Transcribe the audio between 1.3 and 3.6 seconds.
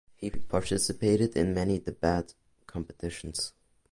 in many debate competitions.